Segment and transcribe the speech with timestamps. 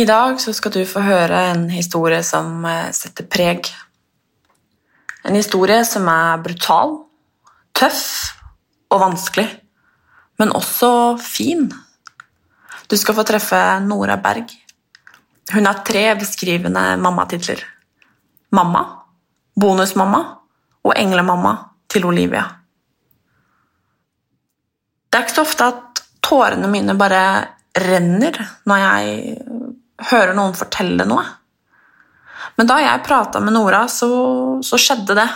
[0.00, 3.66] I dag så skal du få høre en historie som eh, setter preg.
[5.28, 6.94] En historie som er brutal,
[7.80, 8.04] tøff
[8.90, 9.46] og vanskelig,
[10.40, 10.90] men også
[11.22, 11.68] fin.
[12.90, 14.50] Du skal få treffe Nora Berg.
[15.52, 17.62] Hun har tre beskrivende mammatitler.
[18.54, 18.82] Mamma,
[19.54, 20.20] bonusmamma
[20.84, 21.54] og englemamma
[21.90, 22.44] til Olivia.
[25.10, 27.22] Det er ikke så ofte at tårene mine bare
[27.78, 28.36] renner
[28.68, 29.36] når jeg
[30.10, 31.24] hører noen fortelle noe.
[32.58, 34.10] Men da jeg prata med Nora, så,
[34.64, 35.28] så, skjedde det.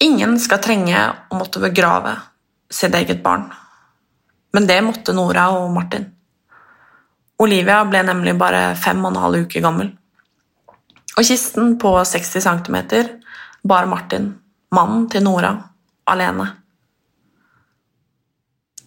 [0.00, 2.14] Ingen skal trenge å måtte begrave
[2.72, 3.50] sitt eget barn.
[4.56, 6.06] Men det måtte Nora og Martin.
[7.40, 9.90] Olivia ble nemlig bare fem og en halv uke gammel.
[11.18, 12.78] Og kisten på 60 cm
[13.68, 14.30] bar Martin,
[14.72, 15.52] mannen til Nora,
[16.08, 16.46] alene.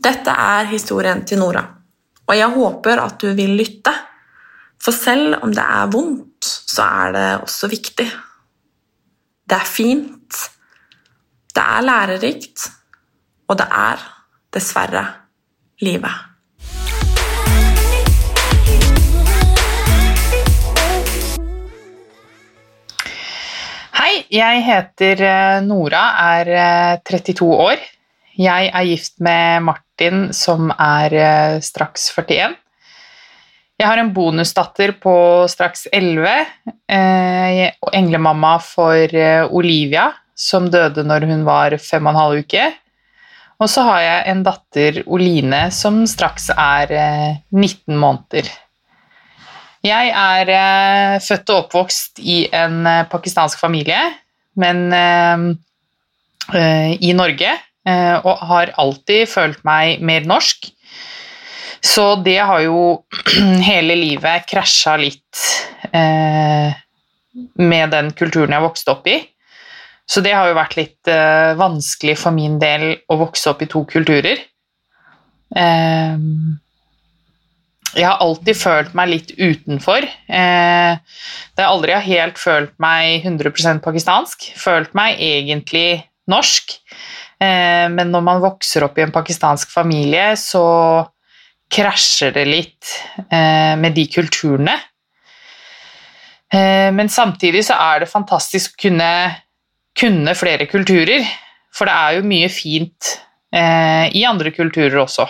[0.04, 1.62] Dette er historien til Nora.
[2.26, 3.94] Og jeg håper at du vil lytte,
[4.82, 8.10] for selv om det er vondt, så er det også viktig.
[9.44, 10.42] Det er fint,
[11.54, 12.68] det er lærerikt,
[13.48, 14.06] og det er
[14.54, 15.04] dessverre
[15.86, 16.16] livet.
[23.94, 27.86] Hei, jeg heter eh, Nora, er 32 eh, år.
[28.34, 32.58] Jeg er gift med Martin, som er eh, straks 41.
[33.78, 35.16] Jeg har en bonusdatter på
[35.50, 36.34] straks 11,
[36.90, 39.18] eh, og englemamma for
[39.54, 42.70] Olivia, som døde når hun var fem og en halv uke.
[43.62, 46.94] Og så har jeg en datter, Oline, som straks er
[47.54, 48.50] 19 måneder.
[49.84, 54.00] Jeg er født og oppvokst i en pakistansk familie,
[54.60, 54.88] men
[56.52, 57.54] i Norge.
[57.84, 60.70] Eh, og har alltid følt meg mer norsk.
[61.84, 63.04] Så det har jo
[63.70, 65.44] hele livet krasja litt
[65.92, 66.72] eh,
[67.60, 69.20] med den kulturen jeg vokste opp i.
[70.10, 73.70] Så det har jo vært litt uh, vanskelig for min del å vokse opp i
[73.72, 74.42] to kulturer.
[75.54, 76.60] Um,
[77.94, 80.06] jeg har alltid følt meg litt utenfor.
[80.28, 80.98] Uh,
[81.54, 84.50] det har aldri helt følt meg 100% pakistansk.
[84.60, 86.76] Følt meg egentlig norsk.
[87.40, 90.66] Uh, men når man vokser opp i en pakistansk familie, så
[91.74, 92.90] krasjer det litt
[93.34, 94.76] med de kulturene.
[96.54, 99.08] Men samtidig så er det fantastisk å kunne,
[100.00, 101.26] kunne flere kulturer,
[101.74, 103.16] for det er jo mye fint
[103.54, 105.28] i andre kulturer også.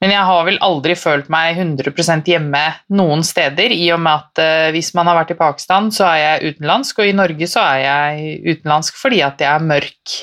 [0.00, 2.62] Men jeg har vel aldri følt meg 100 hjemme
[2.96, 6.20] noen steder, i og med at eh, hvis man har vært i Pakistan, så er
[6.22, 10.14] jeg utenlandsk, og i Norge så er jeg utenlandsk fordi at jeg er mørk.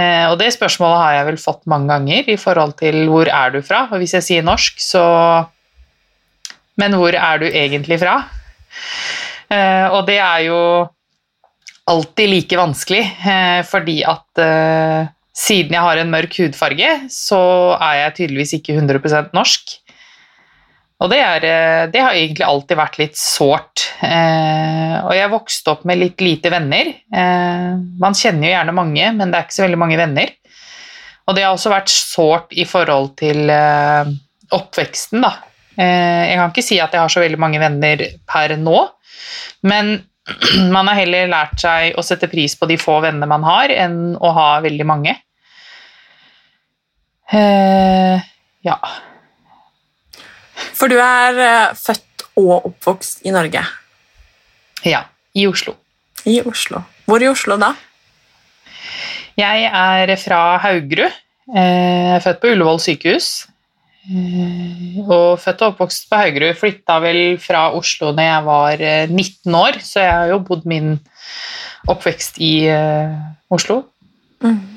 [0.00, 3.52] Eh, og det spørsmålet har jeg vel fått mange ganger i forhold til hvor er
[3.52, 3.84] du fra?
[3.92, 5.04] Og hvis jeg sier norsk, så
[6.74, 8.16] Men hvor er du egentlig fra?
[9.54, 10.60] Uh, og det er jo
[11.86, 13.02] alltid like vanskelig,
[13.68, 14.40] fordi at
[15.34, 17.40] siden jeg har en mørk hudfarge, så
[17.76, 19.74] er jeg tydeligvis ikke 100% norsk.
[21.02, 23.88] Og det, er, eh, det, har egentlig alltid vært litt sårt.
[24.06, 26.92] Eh, og jeg vokste opp med litt lite venner.
[26.94, 30.32] Eh, man kjenner jo gjerne mange, men det er ikke så veldig mange venner.
[31.26, 34.14] Og det har også vært sårt i forhold til eh,
[34.54, 35.34] oppveksten, da.
[35.74, 38.78] Eh, jeg kan ikke si at jeg har så veldig mange venner per nå,
[39.66, 39.96] men
[40.74, 44.14] man har heller lært seg å sette pris på de få vennene man har, enn
[44.16, 45.16] å ha veldig mange.
[47.32, 48.20] Uh,
[48.64, 48.76] ja.
[50.76, 53.62] For du er uh, født og oppvokst i Norge?
[54.84, 55.04] Ja,
[55.34, 55.76] i Oslo.
[56.28, 56.82] I Oslo.
[57.08, 57.72] Hvor i Oslo da?
[59.38, 61.16] Jeg er fra Haugerud.
[61.54, 63.30] Jeg er født på Ullevål sykehus.
[64.04, 66.58] Og født og oppvokst på Haugerud.
[66.60, 70.94] Flytta vel fra Oslo da jeg var 19 år, så jeg har jo bodd min
[71.88, 72.54] oppvekst i
[73.52, 73.82] Oslo.
[74.44, 74.74] Mm.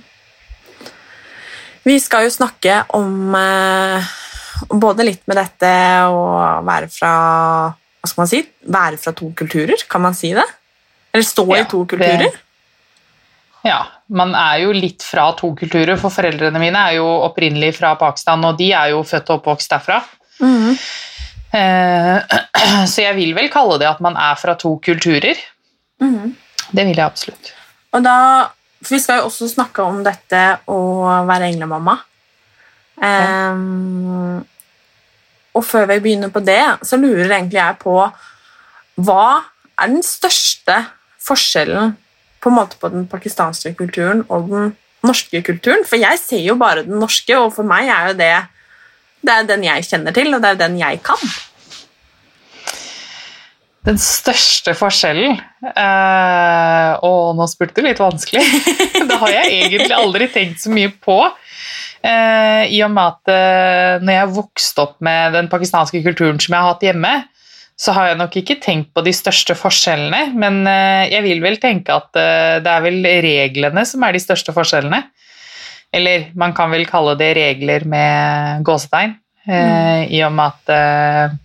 [1.87, 4.07] Vi skal jo snakke om eh,
[4.73, 5.69] både litt med dette
[6.11, 7.11] og være fra
[7.71, 8.41] Hva skal man si?
[8.67, 10.45] Være fra to kulturer, kan man si det?
[11.13, 12.25] Eller stå ja, i to kulturer?
[12.25, 12.46] Det,
[13.65, 13.79] ja,
[14.13, 18.43] man er jo litt fra to kulturer, for foreldrene mine er jo opprinnelig fra Pakistan,
[18.45, 20.01] og de er jo født og oppvokst derfra.
[20.43, 20.75] Mm.
[21.57, 22.35] Eh,
[22.91, 25.39] så jeg vil vel kalle det at man er fra to kulturer.
[26.03, 26.35] Mm.
[26.69, 27.53] Det vil jeg absolutt.
[27.95, 28.17] Og da,
[28.83, 30.79] for Vi skal jo også snakke om dette å
[31.25, 31.97] være englemamma.
[32.97, 34.41] Um,
[35.57, 37.95] og før vi begynner på det, så lurer egentlig jeg på
[39.05, 39.25] hva
[39.77, 40.77] er den største
[41.21, 41.95] forskjellen
[42.41, 44.75] på, en måte på den pakistanske kulturen og den
[45.05, 45.85] norske kulturen?
[45.87, 48.35] For jeg ser jo bare den norske, og for meg er jo det
[49.27, 51.21] det er den jeg kjenner til, og det er den jeg kan.
[53.87, 55.37] Den største forskjellen
[55.69, 57.05] eh,
[57.37, 58.43] nå spurte du litt vanskelig.
[59.09, 61.21] det har jeg egentlig aldri tenkt så mye på.
[62.03, 66.53] Eh, I og med at eh, når jeg vokste opp med den pakistanske kulturen som
[66.53, 67.13] jeg har hatt hjemme,
[67.77, 71.59] så har jeg nok ikke tenkt på de største forskjellene, men eh, jeg vil vel
[71.61, 75.03] tenke at eh, det er vel reglene som er de største forskjellene.
[75.93, 79.13] Eller man kan vel kalle det regler med gåsetegn,
[79.47, 80.09] mm.
[80.11, 81.37] i og med at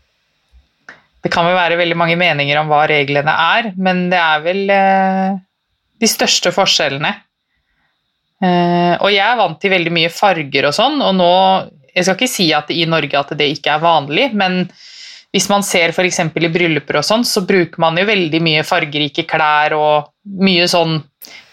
[1.22, 4.72] det kan vel være veldig mange meninger om hva reglene er, men det er vel
[6.02, 7.12] de største forskjellene.
[8.98, 11.30] og jeg er vant til veldig mye farger og sånn, og nå
[11.94, 14.64] Jeg skal ikke si at i Norge at det ikke er vanlig, men
[15.32, 16.20] hvis man ser f.eks.
[16.20, 20.12] i brylluper og sånn, så bruker man jo veldig mye fargerike klær og
[20.44, 20.98] mye sånn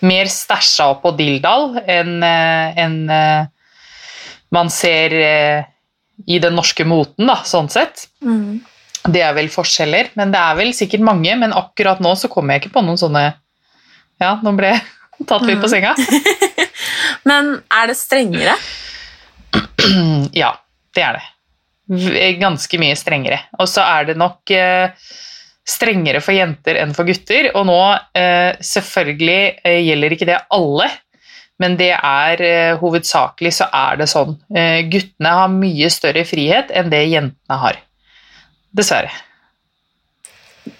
[0.03, 2.97] mer stæsja opp på dilldall enn en,
[4.51, 5.15] man ser
[6.27, 8.07] i den norske moten, da, sånn sett.
[8.25, 8.59] Mm.
[9.07, 11.31] Det er vel forskjeller, men det er vel sikkert mange.
[11.39, 13.29] Men akkurat nå så kommer jeg ikke på noen sånne
[14.19, 14.83] Ja, nå ble jeg
[15.29, 15.95] tatt litt på senga.
[17.29, 18.57] men er det strengere?
[20.41, 20.53] ja,
[20.95, 21.27] det er det
[21.89, 23.41] ganske mye strengere.
[23.59, 24.93] Og så er det nok eh,
[25.69, 27.51] strengere for jenter enn for gutter.
[27.55, 27.79] Og nå,
[28.17, 30.89] eh, selvfølgelig eh, gjelder ikke det alle,
[31.59, 34.37] men det er eh, hovedsakelig så er det sånn.
[34.55, 37.81] Eh, guttene har mye større frihet enn det jentene har.
[38.75, 39.11] Dessverre.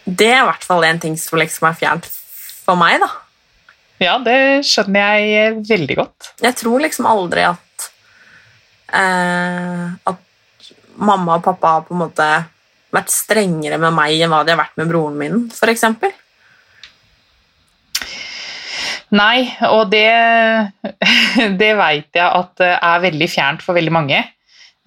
[0.05, 3.09] Det er i hvert fall en ting som liksom er fjernt for meg, da.
[3.99, 6.31] Ja, det skjønner jeg eh, veldig godt.
[6.45, 7.65] Jeg tror liksom aldri at
[8.89, 10.21] at
[10.99, 12.29] mamma og pappa har på en måte
[12.93, 15.85] vært strengere med meg enn hva de har vært med broren min, f.eks.?
[19.09, 20.09] Nei, og det,
[21.61, 24.21] det veit jeg at er veldig fjernt for veldig mange.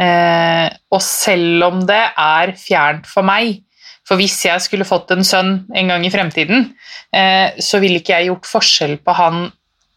[0.03, 3.61] Eh, og selv om det er fjernt for meg,
[4.07, 6.71] for hvis jeg skulle fått en sønn en gang i fremtiden,
[7.15, 9.45] eh, så ville ikke jeg gjort forskjell på han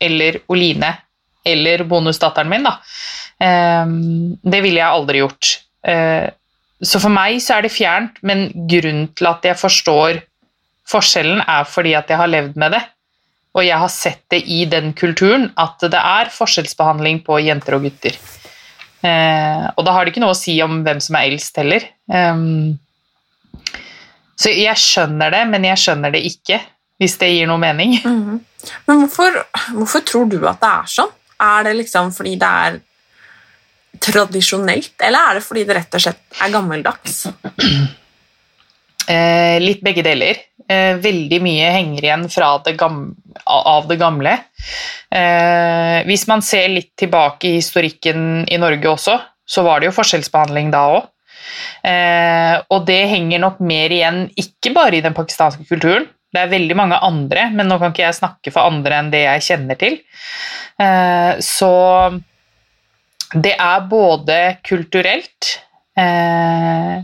[0.02, 0.92] eller Oline
[1.46, 2.76] eller bonusdatteren min, da.
[3.42, 3.96] Eh,
[4.42, 5.54] det ville jeg aldri gjort.
[5.86, 6.28] Eh,
[6.86, 10.20] så for meg så er det fjernt, men grunnen til at jeg forstår
[10.90, 12.84] forskjellen, er fordi at jeg har levd med det.
[13.56, 17.88] Og jeg har sett det i den kulturen at det er forskjellsbehandling på jenter og
[17.88, 18.18] gutter.
[19.06, 21.86] Eh, og da har det ikke noe å si om hvem som er eldst heller.
[22.12, 22.76] Um,
[24.36, 26.60] så jeg skjønner det, men jeg skjønner det ikke,
[27.00, 27.96] hvis det gir noe mening.
[28.04, 28.42] Mm.
[28.90, 29.40] Men hvorfor,
[29.78, 31.14] hvorfor tror du at det er sånn?
[31.46, 32.78] Er det liksom fordi det er
[34.02, 37.24] tradisjonelt, eller er det fordi det rett og slett er gammeldags?
[39.06, 40.40] Eh, litt begge deler.
[40.66, 42.74] Eh, veldig mye henger igjen det
[43.46, 44.32] av det gamle.
[45.14, 49.98] Eh, hvis man ser litt tilbake i historikken i Norge også, så var det jo
[50.00, 51.06] forskjellsbehandling da òg.
[51.86, 56.10] Eh, og det henger nok mer igjen, ikke bare i den pakistanske kulturen.
[56.34, 59.22] Det er veldig mange andre, men nå kan ikke jeg snakke for andre enn det
[59.24, 60.00] jeg kjenner til.
[60.82, 61.72] Eh, så
[63.36, 65.52] det er både kulturelt
[66.00, 67.04] eh,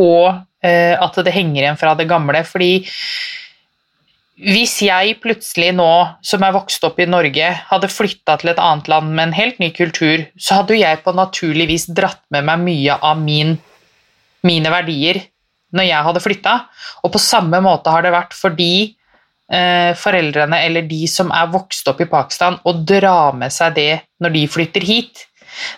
[0.00, 0.26] og
[0.64, 2.42] eh, at det henger igjen fra det gamle.
[2.46, 2.72] Fordi
[4.40, 5.90] hvis jeg plutselig nå,
[6.24, 9.58] som er vokst opp i Norge, hadde flytta til et annet land med en helt
[9.60, 13.58] ny kultur, så hadde jeg på naturlig vis dratt med meg mye av min,
[14.46, 15.20] mine verdier
[15.76, 16.54] når jeg hadde flytta.
[17.04, 18.72] Og på samme måte har det vært fordi
[19.52, 23.92] eh, foreldrene eller de som er vokst opp i Pakistan, og drar med seg det
[24.24, 25.26] når de flytter hit.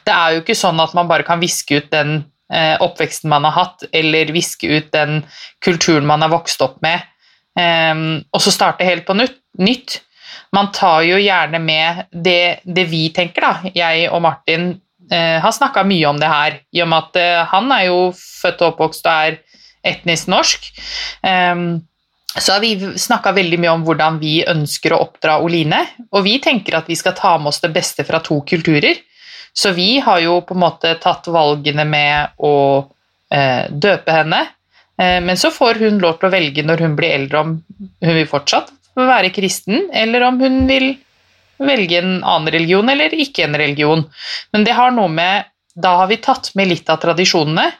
[0.06, 2.22] Det er jo ikke sånn at man bare kan viske ut den
[2.52, 5.22] eh, oppveksten man har hatt, eller viske ut den
[5.64, 7.04] kulturen man har vokst opp med,
[7.58, 10.00] eh, og så starte helt på nytt.
[10.52, 13.72] Man tar jo gjerne med det, det vi tenker, da.
[13.76, 14.74] Jeg og Martin
[15.12, 18.02] eh, har snakka mye om det her, i og med at eh, han er jo
[18.16, 19.40] født og oppvokst og er
[19.82, 20.68] etnisk norsk.
[21.26, 21.82] Um,
[22.32, 25.82] så har vi snakka veldig mye om hvordan vi ønsker å oppdra Oline.
[26.14, 29.00] Og vi tenker at vi skal ta med oss det beste fra to kulturer.
[29.54, 32.56] Så vi har jo på en måte tatt valgene med å
[33.32, 34.40] eh, døpe henne.
[35.00, 38.14] Eh, men så får hun lov til å velge når hun blir eldre om hun
[38.16, 40.90] vil fortsatt være kristen, eller om hun vil
[41.62, 44.04] velge en annen religion eller ikke en religion.
[44.52, 47.70] Men det har noe med Da har vi tatt med litt av tradisjonene.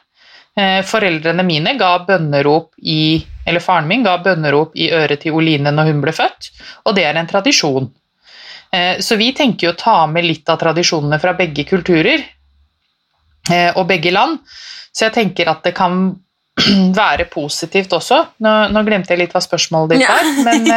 [0.57, 5.69] Eh, foreldrene mine ga bønnerop i Eller faren min ga bønnerop i øret til Oline
[5.69, 6.49] når hun ble født,
[6.87, 7.91] og det er en tradisjon.
[8.73, 12.23] Eh, så vi tenker jo å ta med litt av tradisjonene fra begge kulturer
[13.51, 14.39] eh, og begge land.
[14.93, 16.07] Så jeg tenker at det kan
[17.03, 18.17] være positivt også.
[18.45, 20.33] Nå, nå glemte jeg litt hva spørsmålet ditt var, ja.
[20.47, 20.61] men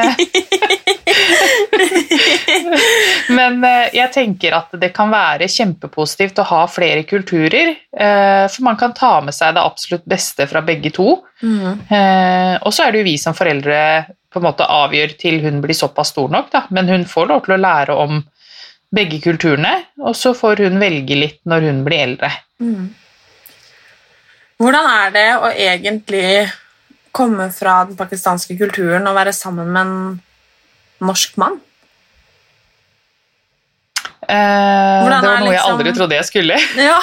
[3.36, 8.94] Men jeg tenker at det kan være kjempepositivt å ha flere kulturer, for man kan
[8.96, 11.18] ta med seg det absolutt beste fra begge to.
[11.42, 11.84] Mm.
[12.62, 13.78] Og så er det jo vi som foreldre
[14.36, 16.66] på en måte avgjør til hun blir såpass stor nok, da.
[16.76, 18.20] men hun får lov til å lære om
[18.94, 19.72] begge kulturene,
[20.04, 22.30] og så får hun velge litt når hun blir eldre.
[22.62, 22.86] Mm.
[24.60, 26.28] Hvordan er det å egentlig
[27.16, 31.58] komme fra den pakistanske kulturen og være sammen med en norsk mann?
[34.26, 35.52] Eh, det var noe liksom...
[35.52, 36.60] jeg aldri trodde jeg skulle.
[36.88, 36.98] Ja.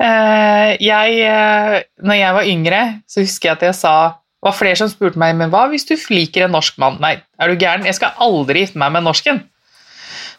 [0.00, 3.96] eh, jeg, eh, når jeg var yngre, så husker jeg at jeg sa
[4.44, 6.98] det var flere som spurte meg men hva hvis du fliker en norsk mann.
[7.00, 7.86] Nei, er du gæren?
[7.88, 9.38] Jeg skal aldri gifte meg med en norsken,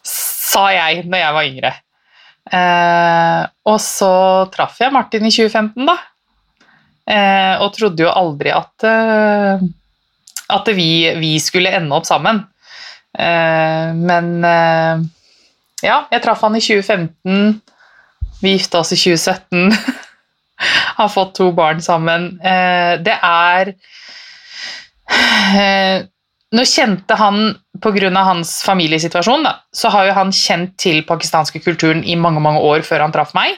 [0.06, 1.72] sa jeg når jeg var yngre.
[2.54, 4.12] Eh, og så
[4.54, 5.98] traff jeg Martin i 2015, da.
[7.10, 9.66] Eh, og trodde jo aldri at, eh,
[10.54, 12.44] at vi, vi, skulle ende opp sammen.
[13.18, 15.02] Eh, men eh,
[15.82, 17.58] ja, jeg traff han i 2015.
[18.44, 19.74] Vi gifta oss i 2017.
[21.00, 22.36] har fått to barn sammen.
[22.42, 23.74] Eh, det er
[25.12, 26.06] eh,
[26.56, 27.50] Nå kjente han,
[27.84, 28.10] pga.
[28.24, 32.86] hans familiesituasjon, da, så har jo han kjent til pakistanske kulturen i mange mange år
[32.86, 33.58] før han traff meg.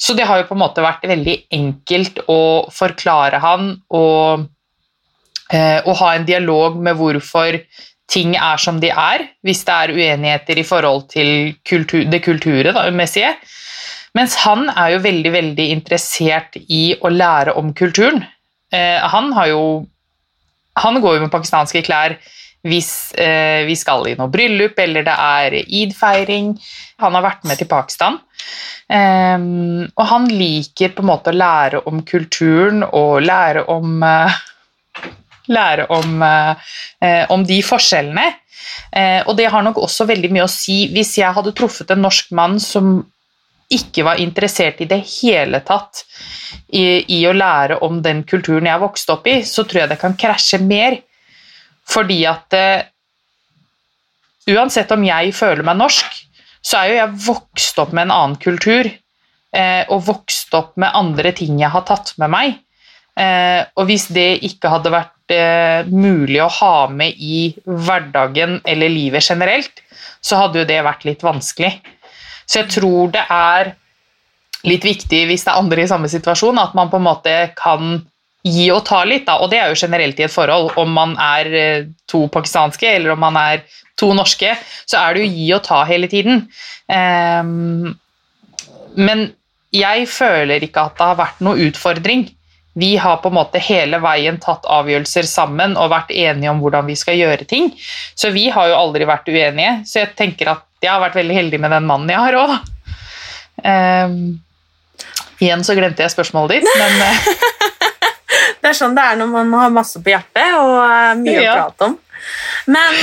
[0.00, 4.46] Så det har jo på en måte vært veldig enkelt å forklare han og,
[5.52, 7.60] eh, og ha en dialog med hvorfor
[8.10, 13.34] ting er som de er, hvis det er uenigheter i forhold til kultur, det kulturmessige.
[14.18, 18.24] Mens han er jo veldig, veldig interessert i å lære om kulturen.
[18.72, 19.64] Eh, han har jo
[20.80, 22.14] Han går jo med pakistanske klær
[22.64, 26.52] hvis eh, vi skal i noe bryllup eller det er id-feiring.
[27.02, 28.20] Han har vært med til Pakistan.
[28.88, 29.36] Eh,
[29.90, 34.38] og han liker på en måte å lære om kulturen og lære om eh,
[35.50, 38.26] Lære om, eh, om de forskjellene.
[38.92, 42.04] Eh, og det har nok også veldig mye å si hvis jeg hadde truffet en
[42.04, 43.00] norsk mann som
[43.70, 46.02] ikke var interessert i det hele tatt
[46.74, 50.00] i, i, å lære om den kulturen jeg vokste opp i, så tror jeg det
[50.00, 50.98] kan krasje mer.
[51.90, 52.82] Fordi at uh,
[54.50, 56.18] uansett om jeg føler meg norsk,
[56.60, 58.90] så er jo jeg vokst opp med en annen kultur.
[59.50, 62.58] Uh, og vokst opp med andre ting jeg har tatt med meg.
[63.18, 69.22] Uh, og hvis det ikke hadde vært mulig å ha med i hverdagen eller livet
[69.22, 69.78] generelt,
[70.18, 71.76] så hadde jo det vært litt vanskelig.
[72.50, 73.74] Så jeg tror det er
[74.66, 78.00] litt viktig hvis det er andre i samme situasjon, at man på en måte kan
[78.46, 79.26] gi og ta litt.
[79.28, 79.38] Da.
[79.44, 80.72] Og det er jo generelt i et forhold.
[80.80, 83.64] Om man er eh, to pakistanske eller om man er
[84.00, 84.54] to norske,
[84.88, 86.46] så er det jo gi og ta hele tiden.
[86.88, 87.92] Um,
[88.96, 89.26] men
[89.76, 92.24] jeg føler ikke at det har vært noe utfordring.
[92.80, 96.88] Vi har på en måte hele veien tatt avgjørelser sammen og vært enige om hvordan
[96.88, 97.70] vi skal gjøre ting.
[98.16, 99.80] Så vi har jo aldri vært uenige.
[99.84, 102.54] Så jeg tenker at jeg har vært veldig heldig med den mannen jeg har òg.
[103.60, 104.20] Um, ehm,
[105.40, 107.28] igjen så glemte jeg spørsmålet ditt, men eh,
[108.60, 111.52] Det er sånn det er når man har masse på hjertet og uh, mye ja.
[111.52, 111.94] å prate om.
[112.68, 112.98] Men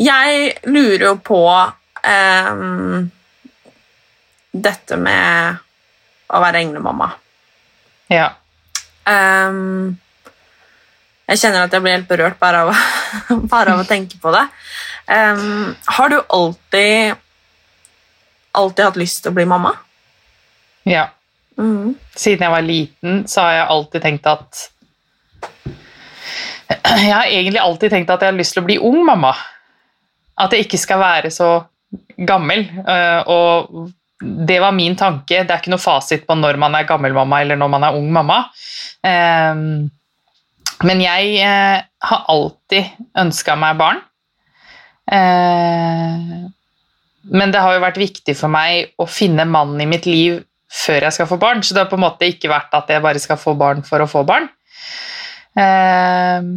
[0.00, 3.10] jeg lurer jo på um,
[4.52, 5.60] dette med
[6.32, 7.10] å være englemamma.
[8.12, 8.30] Ja.
[9.04, 9.92] Um,
[11.28, 12.72] jeg kjenner at jeg blir helt berørt bare av,
[13.52, 14.44] bare av å tenke på det.
[15.06, 17.14] Um, har du alltid
[18.52, 19.72] alltid hatt lyst til å bli mamma?
[20.88, 21.08] Ja.
[21.58, 21.94] Mm.
[22.16, 24.68] Siden jeg var liten, så har jeg alltid tenkt at
[26.72, 29.32] Jeg har egentlig alltid tenkt at jeg har lyst til å bli ung mamma.
[30.40, 31.50] At jeg ikke skal være så
[32.16, 32.64] gammel.
[32.64, 33.90] Eh, og
[34.22, 35.42] det var min tanke.
[35.42, 37.98] Det er ikke noe fasit på når man er gammel mamma eller når man er
[37.98, 38.38] ung mamma.
[40.88, 44.00] Men jeg eh, har alltid ønska meg barn.
[45.12, 46.48] Eh,
[47.22, 50.40] men det har jo vært viktig for meg å finne mannen i mitt liv
[50.72, 53.04] før jeg skal få barn, så det har på en måte ikke vært at jeg
[53.04, 54.48] bare skal få barn for å få barn.
[55.60, 56.48] Eh,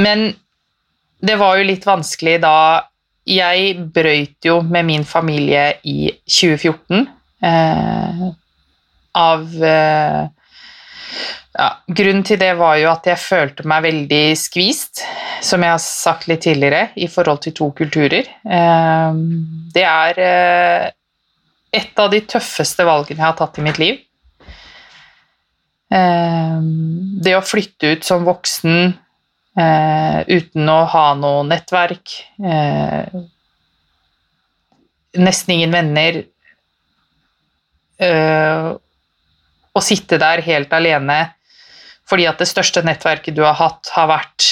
[0.00, 0.26] men
[1.26, 2.56] det var jo litt vanskelig da
[3.26, 7.00] Jeg brøyt jo med min familie i 2014
[7.42, 8.20] eh,
[9.18, 9.56] av
[11.56, 15.00] ja, grunnen til det var jo at jeg følte meg veldig skvist,
[15.44, 18.28] som jeg har sagt litt tidligere, i forhold til to kulturer.
[18.44, 19.22] Ehm,
[19.72, 20.88] det er eh,
[21.76, 24.02] et av de tøffeste valgene jeg har tatt i mitt liv.
[25.96, 26.60] Eh,
[27.22, 28.76] det å flytte ut som voksen
[29.56, 33.20] eh, uten å ha noe nettverk, eh,
[35.16, 36.24] nesten ingen venner,
[37.96, 41.14] å sitte der helt alene
[42.06, 44.50] fordi at det største nettverket du har hatt, har vært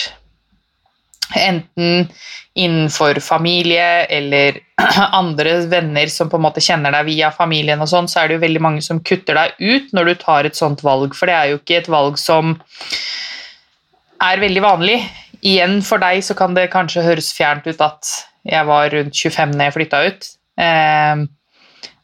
[1.39, 2.09] enten
[2.55, 4.61] innenfor familie eller
[5.21, 8.39] andre venner som på en måte kjenner deg via familien, og sånn, så er det
[8.39, 11.37] jo veldig mange som kutter deg ut når du tar et sånt valg, for det
[11.39, 12.55] er jo ikke et valg som
[14.25, 14.99] er veldig vanlig.
[15.45, 18.13] Igjen for deg så kan det kanskje høres fjernt ut at
[18.45, 20.29] jeg var rundt 25 når jeg flytta ut.
[20.65, 21.25] Eh,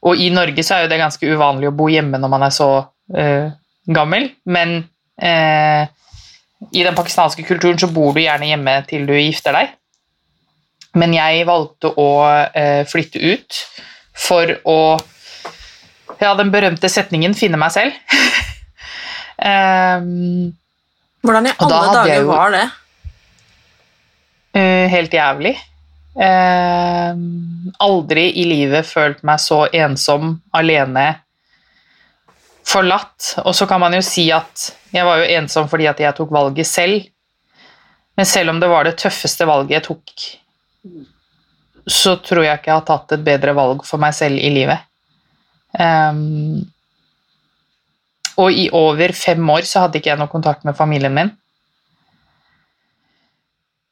[0.09, 2.55] og i Norge så er jo det ganske uvanlig å bo hjemme når man er
[2.55, 2.71] så
[3.17, 3.53] eh,
[3.87, 4.83] gammel, men
[5.21, 9.75] i den pakistanske kulturen så bor du gjerne hjemme til du gifter deg.
[10.99, 12.11] Men jeg valgte å
[12.51, 13.63] eh, flytte ut
[14.17, 14.81] for å
[16.21, 17.95] Ja, den berømte setningen 'finne meg selv'.
[19.41, 20.53] um,
[21.25, 22.67] Hvordan i alle dager jo, var det?
[24.57, 25.55] Uh, helt jævlig.
[26.17, 27.17] Uh,
[27.81, 31.23] aldri i livet følt meg så ensom, alene,
[32.71, 33.35] forlatt.
[33.45, 36.33] Og så kan man jo si at jeg var jo ensom fordi at jeg tok
[36.35, 37.09] valget selv.
[38.19, 40.27] Men selv om det var det tøffeste valget jeg tok,
[41.91, 44.87] så tror jeg ikke jeg har tatt et bedre valg for meg selv i livet.
[45.79, 46.67] Um,
[48.41, 51.33] og i over fem år så hadde ikke jeg noe kontakt med familien min.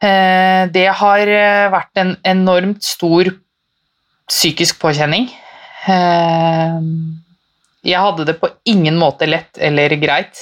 [0.02, 3.32] Uh, det har eh, vært en enormt stor
[4.28, 5.26] psykisk påkjenning.
[5.88, 6.78] Uh,
[7.86, 10.40] jeg hadde det på ingen måte lett eller greit.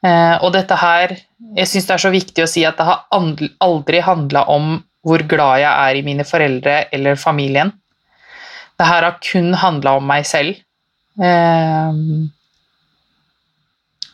[0.00, 1.12] Eh, og dette her
[1.56, 5.24] Jeg syns det er så viktig å si at det har aldri handla om hvor
[5.28, 7.72] glad jeg er i mine foreldre eller familien.
[8.76, 10.60] Det her har kun handla om meg selv.
[11.20, 12.00] Eh,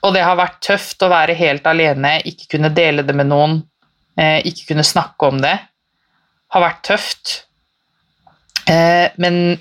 [0.06, 3.58] og det har vært tøft å være helt alene, ikke kunne dele det med noen,
[4.14, 5.56] eh, ikke kunne snakke om det.
[6.54, 7.42] Har vært tøft.
[8.66, 9.58] Men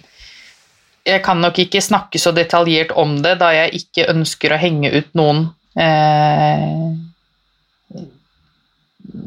[1.06, 4.90] jeg kan nok ikke snakke så detaljert om det, da jeg ikke ønsker å henge
[4.96, 5.44] ut noen
[5.78, 6.94] eh,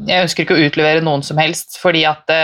[0.09, 2.41] Jeg ønsker ikke å utlevere noen som helst, fordi at det,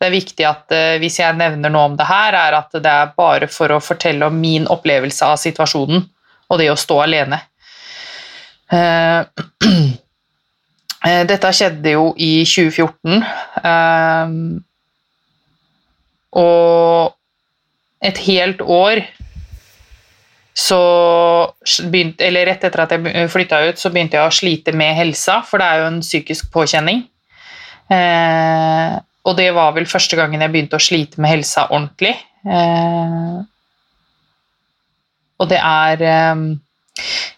[0.00, 2.90] det er viktig at eh, hvis jeg nevner noe om det her, er at det
[2.90, 6.02] er bare for å fortelle om min opplevelse av situasjonen
[6.50, 7.38] og det å stå alene.
[8.74, 9.20] Eh,
[11.30, 13.22] dette skjedde jo i 2014.
[16.42, 17.14] og
[18.04, 19.04] et helt år
[20.54, 20.78] så
[21.90, 25.40] begynte, Eller rett etter at jeg flytta ut, så begynte jeg å slite med helsa,
[25.42, 27.02] for det er jo en psykisk påkjenning.
[27.90, 32.14] Eh, og det var vel første gangen jeg begynte å slite med helsa ordentlig.
[32.46, 33.42] Eh,
[35.42, 36.46] og det er eh,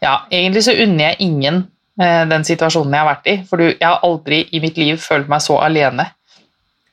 [0.05, 1.63] Ja, egentlig så unner jeg ingen
[1.97, 5.33] eh, den situasjonen jeg har vært i, for jeg har aldri i mitt liv følt
[5.33, 6.11] meg så alene.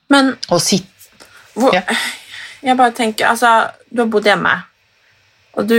[0.08, 0.88] Men og sitt,
[1.52, 1.84] hvor, ja.
[2.64, 4.54] Jeg bare tenker, altså, Du har bodd hjemme,
[5.54, 5.78] og du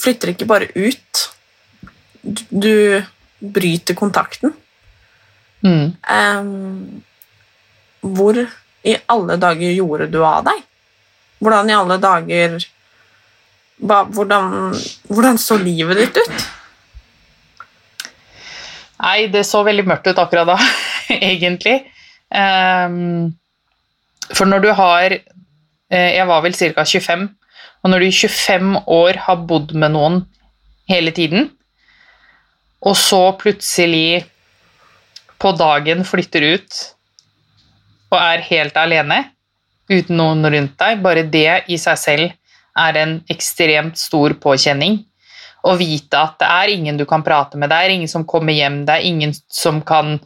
[0.00, 1.24] flytter ikke bare ut.
[2.22, 3.02] Du, du
[3.54, 4.54] bryter kontakten.
[5.64, 5.94] Mm.
[6.02, 7.02] Um,
[8.04, 8.36] hvor
[8.84, 10.64] i alle dager gjorde du av deg?
[11.44, 12.58] Hvordan i alle dager
[13.78, 14.74] ba, hvordan,
[15.08, 16.44] hvordan så livet ditt ut?
[19.04, 20.58] Nei, det så veldig mørkt ut akkurat da,
[21.30, 21.80] egentlig.
[22.28, 23.34] Um,
[24.32, 25.18] for når du har
[25.94, 26.84] jeg var vel ca.
[26.84, 27.28] 25,
[27.84, 30.22] og når du i 25 år har bodd med noen
[30.90, 31.50] hele tiden,
[32.84, 34.24] og så plutselig
[35.40, 36.80] på dagen flytter ut
[38.12, 39.22] og er helt alene
[39.90, 42.30] uten noen rundt deg, bare det i seg selv
[42.80, 45.02] er en ekstremt stor påkjenning.
[45.64, 48.56] Å vite at det er ingen du kan prate med, det er ingen som kommer
[48.56, 50.18] hjem, det er ingen som kan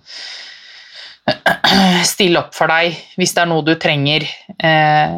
[2.12, 4.26] stille opp for deg hvis det er noe du trenger.
[4.58, 5.16] Eh,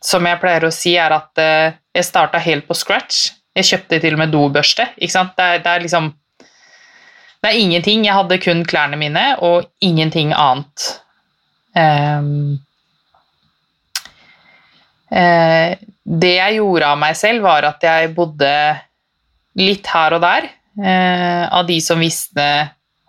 [0.00, 3.28] som jeg pleier å si, er at eh, jeg starta helt på scratch.
[3.56, 4.86] Jeg kjøpte til og med dobørste.
[4.96, 5.36] Ikke sant?
[5.36, 6.12] Det er, det er liksom
[7.40, 8.04] Det er ingenting.
[8.04, 10.90] Jeg hadde kun klærne mine og ingenting annet.
[11.76, 12.26] Eh,
[15.10, 15.70] uh,
[16.20, 18.52] det jeg gjorde av meg selv, var at jeg bodde
[19.60, 22.46] litt her og der uh, av de som visste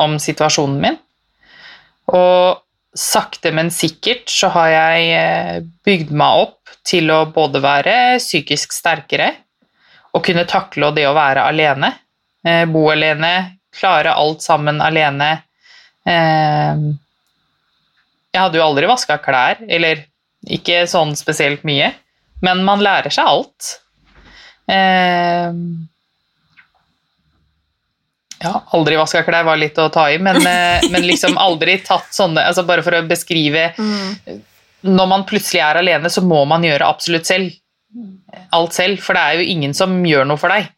[0.01, 0.99] om situasjonen min.
[2.17, 2.61] Og
[2.97, 8.73] sakte, men sikkert så har jeg eh, bygd meg opp til å både være psykisk
[8.75, 9.29] sterkere
[10.11, 11.93] og kunne takle det å være alene.
[12.43, 15.31] Eh, bo alene, klare alt sammen alene.
[16.03, 16.83] Eh,
[18.31, 20.03] jeg hadde jo aldri vaska klær, eller
[20.51, 21.93] ikke sånn spesielt mye.
[22.43, 23.71] Men man lærer seg alt.
[28.41, 32.09] Ja, aldri vaska klær var litt å ta i, men, eh, men liksom aldri tatt
[32.15, 33.67] sånne altså Bare for å beskrive
[34.81, 37.51] Når man plutselig er alene, så må man gjøre absolutt selv.
[38.57, 40.71] Alt selv, for det er jo ingen som gjør noe for deg.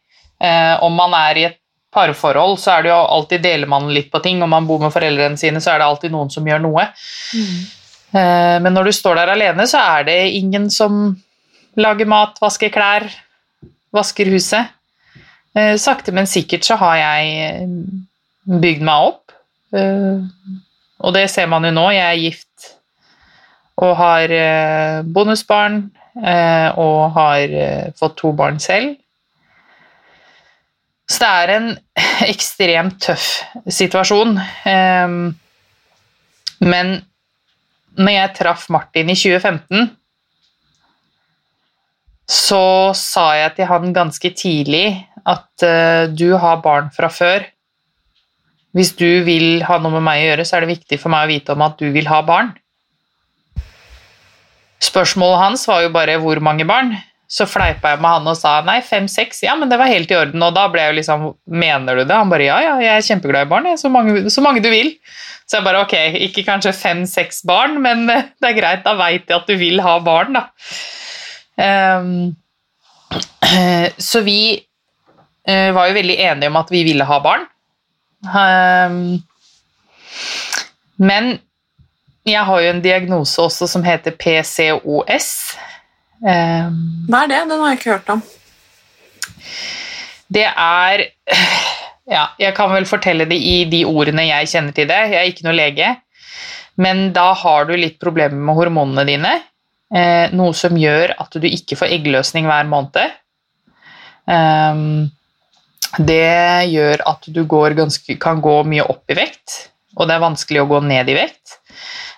[0.44, 1.56] Eh, om man er i et
[1.94, 4.42] parforhold, så er det jo alltid deler man litt på ting.
[4.44, 6.84] Om man bor med foreldrene sine, så er det alltid noen som gjør noe.
[8.14, 11.14] Eh, men når du står der alene, så er det ingen som
[11.80, 13.08] lager mat, vasker klær,
[13.94, 14.74] vasker huset.
[15.54, 19.34] Eh, sakte, men sikkert så har jeg eh, bygd meg opp.
[19.74, 20.24] Eh,
[21.04, 21.88] og det ser man jo nå.
[21.94, 22.72] Jeg er gift
[23.84, 24.30] og har
[25.10, 25.80] bonusbarn
[26.78, 27.54] og har
[27.98, 28.92] fått to barn selv.
[31.10, 31.66] Så det er en
[32.32, 33.26] ekstremt tøff
[33.68, 34.38] situasjon.
[34.70, 35.16] Eh,
[36.64, 36.94] men
[37.94, 39.90] når jeg traff Martin i 2015,
[42.24, 42.64] så
[42.96, 44.86] sa jeg til han ganske tidlig
[45.28, 47.46] at uh, du har barn fra før.
[48.74, 51.26] Hvis du vil ha noe med meg å gjøre, så er det viktig for meg
[51.26, 52.52] å vite om at du vil ha barn.
[54.82, 56.92] Spørsmålet hans var jo bare hvor mange barn.
[57.30, 59.40] Så fleipa jeg med han og sa nei, fem-seks.
[59.46, 60.42] Ja, men det var helt i orden.
[60.44, 62.18] Og da ble jeg jo liksom Mener du det?
[62.18, 63.70] Han bare ja, ja, jeg er kjempeglad i barn.
[63.70, 63.80] Jeg.
[63.80, 64.92] Så, mange, så mange du vil.
[65.48, 65.96] Så jeg bare ok,
[66.28, 69.82] ikke kanskje fem-seks barn, men eh, det er greit, da veit jeg at du vil
[69.84, 70.46] ha barn, da.
[71.60, 72.32] Um,
[74.08, 74.38] så vi
[75.46, 77.44] var jo veldig enige om at vi ville ha barn.
[78.24, 79.18] Ehm,
[80.96, 81.34] men
[82.24, 85.28] jeg har jo en diagnose også som heter PCOS.
[86.24, 86.78] Ehm,
[87.10, 87.42] Hva er det?
[87.50, 88.22] Den har jeg ikke hørt om.
[90.32, 91.04] det er
[92.04, 94.98] Ja, jeg kan vel fortelle det i de ordene jeg kjenner til det.
[95.08, 95.86] Jeg er ikke noe lege.
[96.76, 99.30] Men da har du litt problemer med hormonene dine.
[99.94, 103.14] Eh, noe som gjør at du ikke får eggløsning hver måned.
[105.98, 110.62] Det gjør at du ganske, kan gå mye opp i vekt, og det er vanskelig
[110.62, 111.58] å gå ned i vekt.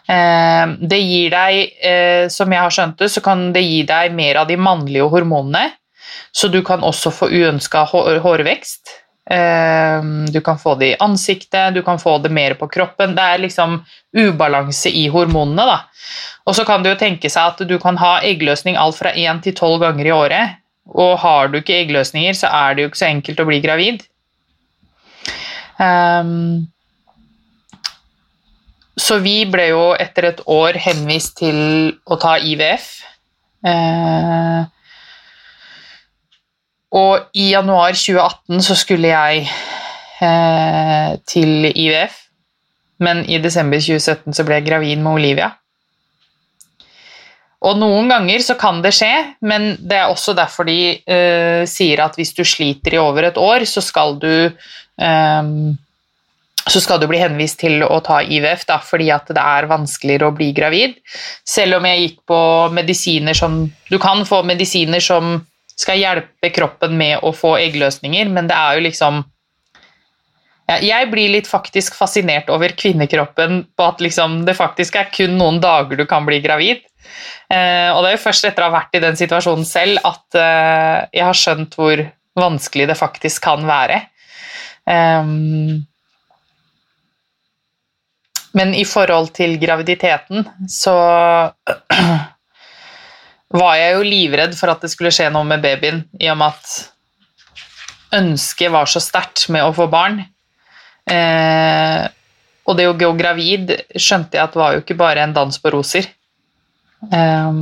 [0.08, 4.12] Eh, Det gir deg, eh, som jeg har skjønt det, så kan det gi deg
[4.12, 5.72] mer av de mannlige hormonene,
[6.32, 9.02] så du kan også få uønska hårvekst.
[9.28, 10.00] Eh,
[10.32, 13.14] Du kan få det i ansiktet, du kan få det mer på kroppen.
[13.14, 13.84] Det er liksom
[14.14, 15.66] ubalanse i hormonene.
[15.66, 15.80] Da.
[16.46, 19.42] Og så kan det jo tenke seg at du kan ha eggløsning alt fra 1
[19.42, 20.56] til 12 ganger i året.
[20.94, 24.04] Og har du ikke eggløsninger, så er det jo ikke så enkelt å bli gravid.
[25.82, 26.68] Um,
[28.96, 31.58] så vi ble jo etter et år henvist til
[32.06, 32.88] å ta IVF.
[33.66, 34.64] Uh,
[36.96, 39.48] og i januar 2018 så skulle jeg
[40.22, 42.22] uh, til IVF,
[43.02, 45.50] men i desember 2017 så ble jeg gravid med Olivia.
[47.66, 52.04] Og noen ganger så kan det skje, men det er også derfor de eh, sier
[52.04, 55.50] at hvis du sliter i over et år, så skal du eh,
[56.66, 60.30] så skal du bli henvist til å ta IVF, da, fordi at det er vanskeligere
[60.30, 60.96] å bli gravid.
[61.46, 62.40] Selv om jeg gikk på
[62.74, 65.38] medisiner som Du kan få medisiner som
[65.76, 69.24] skal hjelpe kroppen med å få eggløsninger, men det er jo liksom
[70.66, 75.60] Jeg blir litt faktisk fascinert over kvinnekroppen på at liksom, det faktisk er kun noen
[75.62, 76.82] dager du kan bli gravid.
[77.52, 80.38] Eh, og det er jo først etter å ha vært i den situasjonen selv at
[80.40, 82.02] eh, jeg har skjønt hvor
[82.36, 84.00] vanskelig det faktisk kan være.
[84.86, 85.84] Um,
[88.56, 90.96] men i forhold til graviditeten så
[93.60, 96.54] var jeg jo livredd for at det skulle skje noe med babyen, i og med
[96.54, 96.76] at
[98.16, 100.22] ønsket var så sterkt med å få barn.
[101.10, 102.06] Eh,
[102.66, 105.72] og det å gå gravid skjønte jeg at var jo ikke bare en dans på
[105.74, 106.08] roser.
[107.04, 107.52] Eh,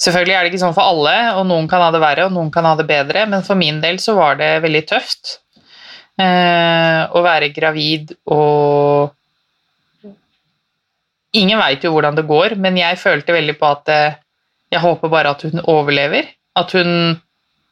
[0.00, 2.50] selvfølgelig er det ikke sånn for alle, og noen kan ha det verre, og noen
[2.54, 5.38] kan ha det bedre, men for min del så var det veldig tøft.
[6.20, 9.14] uh, å være gravid og
[11.32, 14.16] Ingen veit jo hvordan det går, men jeg følte veldig på at eh,
[14.74, 16.26] jeg håper bare at hun overlever.
[16.58, 17.20] At hun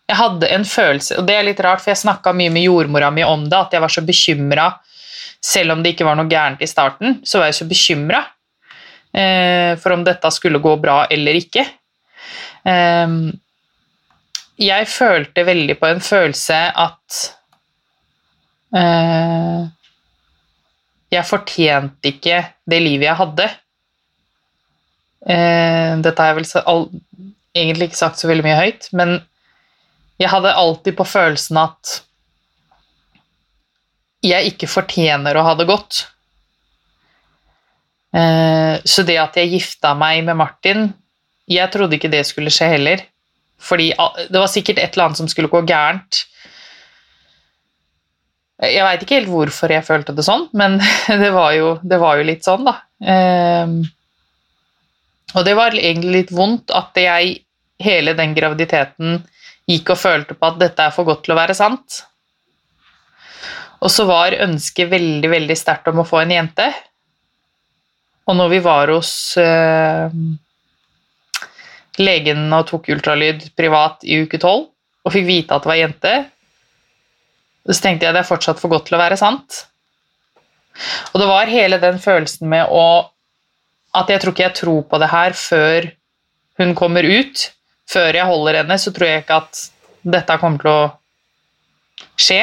[0.09, 3.11] Jeg hadde en følelse, og det er litt rart, for jeg snakka mye med jordmora
[3.13, 4.69] mi om det, at jeg var så bekymra
[5.45, 8.23] selv om det ikke var noe gærent i starten, så var jeg så bekymra
[9.81, 11.65] for om dette skulle gå bra eller ikke.
[12.69, 13.17] Eh,
[14.59, 17.19] jeg følte veldig på en følelse at
[18.75, 19.61] Eh,
[21.09, 23.47] jeg fortjente ikke det livet jeg hadde.
[25.29, 26.91] Eh, dette har jeg vel
[27.57, 29.17] egentlig ikke sagt så veldig mye høyt, men
[30.21, 31.97] jeg hadde alltid på følelsen at
[34.27, 36.05] jeg ikke fortjener å ha det godt.
[38.17, 40.89] Eh, så det at jeg gifta meg med Martin,
[41.49, 43.05] jeg trodde ikke det skulle skje heller.
[43.59, 43.91] Fordi
[44.31, 46.25] det var sikkert et eller annet som skulle gå gærent.
[48.59, 50.81] Jeg veit ikke helt hvorfor jeg følte det sånn, men
[51.23, 52.75] det var jo, det var jo litt sånn, da.
[52.99, 53.81] Um,
[55.37, 57.37] og det var egentlig litt vondt at jeg
[57.83, 59.21] hele den graviditeten
[59.69, 62.01] gikk og følte på at dette er for godt til å være sant.
[63.79, 66.67] Og så var ønsket veldig, veldig sterkt om å få en jente.
[68.29, 69.11] Og når vi var hos
[69.41, 70.13] eh,
[71.99, 74.69] legen og tok ultralyd privat i uke tolv
[75.07, 76.15] og fikk vite at det var jente,
[77.69, 79.63] så tenkte jeg det er fortsatt for godt til å være sant.
[81.13, 83.11] Og det var hele den følelsen med å
[83.97, 85.87] At jeg tror ikke jeg tror på det her før
[86.61, 87.47] hun kommer ut.
[87.89, 89.63] Før jeg holder henne, så tror jeg ikke at
[90.05, 92.43] dette kommer til å skje.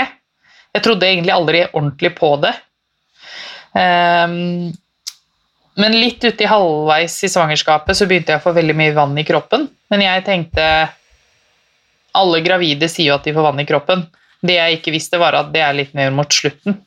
[0.73, 2.51] Jeg trodde egentlig aldri ordentlig på det.
[3.77, 4.73] Um,
[5.81, 9.25] men litt uti halvveis i svangerskapet så begynte jeg å få veldig mye vann i
[9.27, 9.67] kroppen.
[9.91, 10.65] Men jeg tenkte
[12.15, 14.05] Alle gravide sier jo at de får vann i kroppen.
[14.39, 16.77] Det jeg ikke visste, var at det er litt mer mot slutten.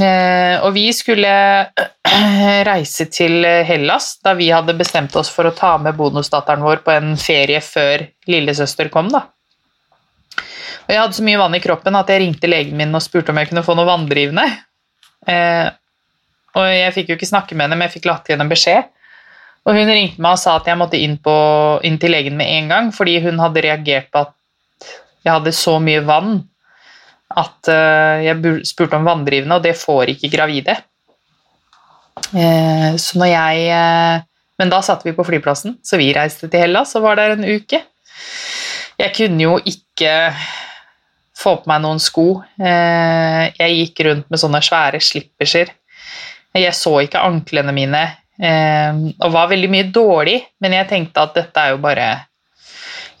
[0.00, 1.32] Eh, og vi skulle
[2.70, 6.94] reise til Hellas da vi hadde bestemt oss for å ta med bonusdatteren vår på
[6.94, 9.12] en ferie før lillesøster kom.
[9.12, 9.26] da.
[10.86, 13.34] Og jeg hadde så mye vann i kroppen at jeg ringte legen min og spurte
[13.34, 14.46] om jeg kunne få noe vanndrivende.
[15.28, 15.68] Eh,
[16.58, 18.88] og jeg fikk jo ikke snakke med henne, men jeg fikk lagt igjen en beskjed.
[19.68, 21.34] Og hun ringte meg og sa at jeg måtte inn, på,
[21.86, 24.36] inn til legen med en gang, fordi hun hadde reagert på at
[25.20, 26.38] jeg hadde så mye vann
[27.38, 30.74] at uh, jeg spurte om vanndrivende, og det får ikke gravide.
[32.32, 34.26] Uh, så når jeg uh,
[34.60, 37.46] Men da satt vi på flyplassen, så vi reiste til Hellas og var der en
[37.48, 37.78] uke.
[39.00, 40.10] Jeg kunne jo ikke
[41.40, 42.42] få på meg noen sko.
[42.60, 45.72] jeg gikk rundt med sånne svære slipperser
[46.58, 48.00] jeg så ikke anklene mine
[48.42, 52.08] eh, og var veldig mye dårlig, men jeg tenkte at dette er jo bare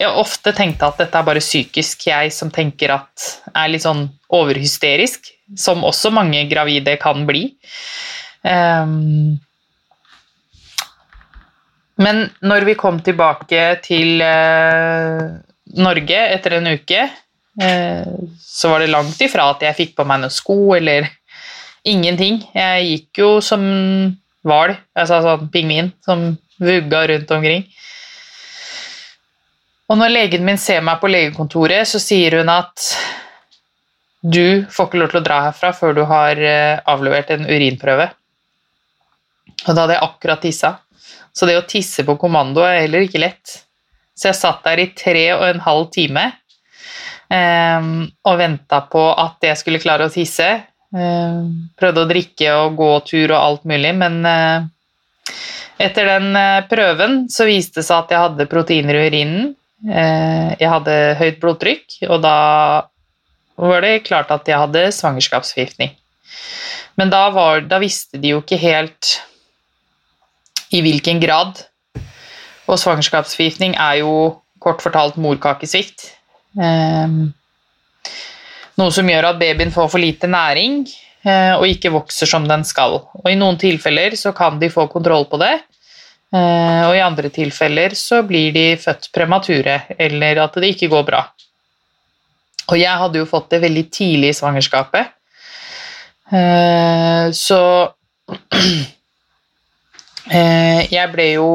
[0.00, 4.06] Jeg ofte tenkt at dette er bare psykisk, jeg som tenker at er litt sånn
[4.32, 7.50] overhysterisk, som også mange gravide kan bli.
[8.40, 9.36] Um,
[12.00, 15.36] men når vi kom tilbake til uh,
[15.84, 17.04] Norge etter en uke,
[18.40, 21.10] så var det langt ifra at jeg fikk på meg noen sko eller
[21.88, 22.42] Ingenting.
[22.54, 23.62] Jeg gikk jo som
[24.46, 27.64] hval, altså sånn pingvin, som vugga rundt omkring.
[29.90, 32.84] Og når legen min ser meg på legekontoret, så sier hun at
[34.20, 38.10] du får ikke lov til å dra herfra før du har eh, avlevert en urinprøve.
[39.66, 40.74] Og da hadde jeg akkurat tissa.
[41.32, 43.56] Så det å tisse på kommando er heller ikke lett.
[44.16, 46.26] Så jeg satt der i tre og en halv time
[47.32, 50.48] um, og venta på at jeg skulle klare å tisse.
[50.90, 51.42] Eh,
[51.78, 54.64] prøvde å drikke og gå tur og alt mulig, men eh,
[55.86, 59.50] etter den eh, prøven så viste det seg at jeg hadde proteiner i urinen.
[59.80, 62.34] Jeg hadde høyt blodtrykk, og da
[63.56, 65.94] var det klart at jeg hadde svangerskapsforgiftning.
[67.00, 69.14] Men da, var, da visste de jo ikke helt
[70.76, 71.62] i hvilken grad.
[72.68, 74.12] Og svangerskapsforgiftning er jo
[74.60, 76.10] kort fortalt morkakesvikt.
[78.80, 80.86] Noe som gjør at babyen får for lite næring
[81.26, 82.96] eh, og ikke vokser som den skal.
[83.20, 85.52] Og I noen tilfeller så kan de få kontroll på det,
[86.32, 91.04] eh, og i andre tilfeller så blir de født premature eller at det ikke går
[91.10, 91.26] bra.
[92.70, 95.12] Og jeg hadde jo fått det veldig tidlig i svangerskapet,
[96.32, 97.62] eh, så
[100.30, 101.46] jeg ble jo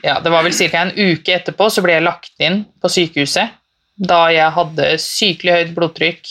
[0.00, 0.80] ja, Det var vel ca.
[0.80, 3.58] en uke etterpå så ble jeg lagt inn på sykehuset
[4.00, 6.30] da jeg hadde sykelig høyt blodtrykk,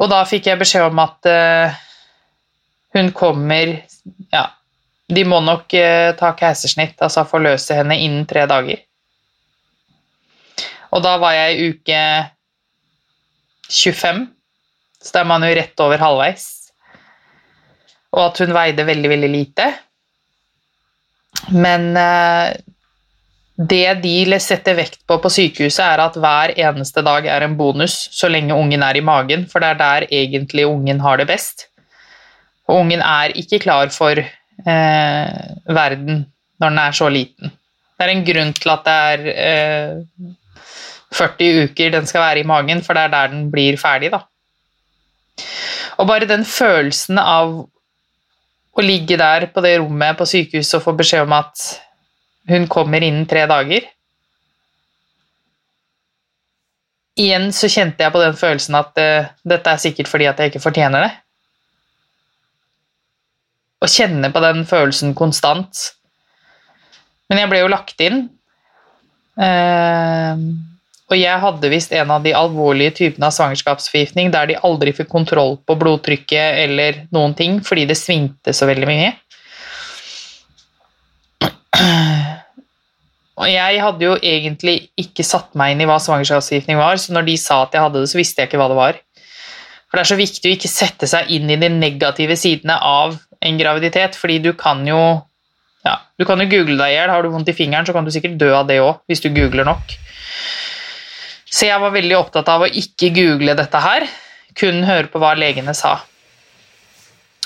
[0.00, 1.76] og da fikk jeg beskjed om at uh,
[2.94, 3.76] hun kommer
[4.32, 4.48] Ja,
[5.10, 8.82] de må nok uh, ta keisersnitt, altså forløse henne innen tre dager.
[10.94, 12.00] Og da var jeg i uke
[13.70, 14.26] 25,
[15.02, 16.46] så da er man jo rett over halvveis.
[18.14, 19.66] Og at hun veide veldig, veldig lite.
[21.50, 22.54] Men uh,
[23.54, 28.08] det de setter vekt på på sykehuset, er at hver eneste dag er en bonus
[28.10, 31.68] så lenge ungen er i magen, for det er der egentlig ungen har det best.
[32.66, 35.28] Og ungen er ikke klar for eh,
[35.66, 36.26] verden
[36.60, 37.52] når den er så liten.
[37.94, 40.32] Det er en grunn til at det er eh,
[41.14, 44.10] 40 uker den skal være i magen, for det er der den blir ferdig.
[44.10, 44.24] Da.
[45.98, 47.54] Og bare den følelsen av
[48.74, 51.68] å ligge der på det rommet på sykehuset og få beskjed om at
[52.50, 53.86] hun kommer innen tre dager.
[57.20, 60.52] Igjen så kjente jeg på den følelsen at uh, dette er sikkert fordi at jeg
[60.52, 61.12] ikke fortjener det.
[63.84, 65.90] å kjenne på den følelsen konstant.
[67.28, 68.28] Men jeg ble jo lagt inn.
[69.36, 70.36] Uh,
[71.10, 75.10] og jeg hadde visst en av de alvorlige typene av svangerskapsforgiftning der de aldri fikk
[75.12, 79.10] kontroll på blodtrykket eller noen ting fordi det svingte så veldig mye.
[83.34, 87.26] Og jeg hadde jo egentlig ikke satt meg inn i hva svangerskapsforgiftning var, så når
[87.26, 89.00] de sa at jeg hadde det, så visste jeg ikke hva det var.
[89.88, 93.16] For det er så viktig å ikke sette seg inn i de negative sidene av
[93.44, 95.00] en graviditet, fordi du kan jo
[95.84, 97.12] ja, du kan jo google deg i hjel.
[97.12, 99.28] Har du vondt i fingeren, så kan du sikkert dø av det òg, hvis du
[99.34, 99.92] googler nok.
[101.44, 104.08] Så jeg var veldig opptatt av å ikke google dette her,
[104.58, 105.98] kun høre på hva legene sa.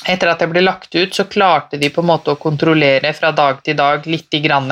[0.08, 3.32] Etter at jeg ble lagt ut, så klarte de på en måte å kontrollere fra
[3.36, 4.70] dag til dag lite grann.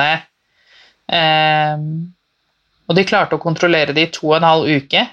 [1.07, 1.77] Eh,
[2.87, 5.03] og de klarte å kontrollere det i to og en halv uke.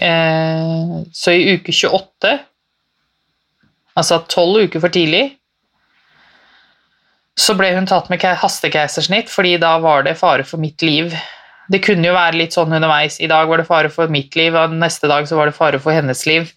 [0.00, 2.32] Eh, så i uke 28,
[4.00, 5.26] altså tolv uker for tidlig,
[7.40, 11.14] så ble hun tatt med hastekeisersnitt, fordi da var det fare for mitt liv.
[11.70, 13.20] Det kunne jo være litt sånn underveis.
[13.22, 15.80] I dag var det fare for mitt liv, og neste dag så var det fare
[15.80, 16.50] for hennes liv.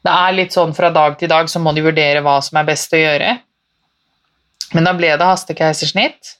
[0.00, 2.68] Det er litt sånn fra dag til dag så må de vurdere hva som er
[2.68, 3.34] best å gjøre.
[4.72, 6.36] Men da ble det hastekeisersnitt,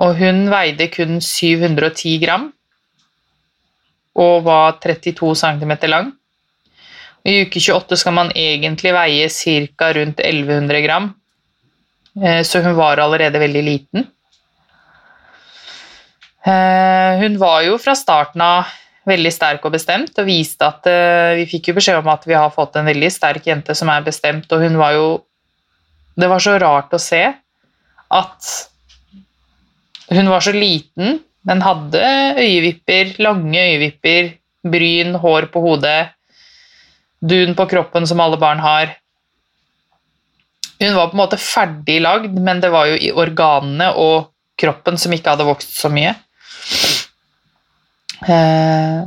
[0.00, 2.50] og hun veide kun 710 gram
[4.14, 6.12] og var 32 cm lang.
[7.24, 9.92] I uke 28 skal man egentlig veie ca.
[9.94, 11.12] rundt 1100 gram,
[12.20, 14.06] Eh, så hun var allerede veldig liten.
[16.44, 18.72] Eh, hun var jo fra starten av
[19.06, 22.34] veldig sterk og bestemt og viste at eh, Vi fikk jo beskjed om at vi
[22.34, 25.06] har fått en veldig sterk jente som er bestemt, og hun var jo
[26.18, 27.22] Det var så rart å se
[28.12, 28.50] at
[30.16, 32.02] hun var så liten, men hadde
[32.38, 36.12] øyevipper, lange øyevipper, bryn, hår på hodet,
[37.22, 38.96] dun på kroppen som alle barn har.
[40.82, 44.98] Hun var på en måte ferdig lagd, men det var jo i organene og kroppen
[44.98, 46.14] som ikke hadde vokst så mye.
[48.22, 49.02] Eh,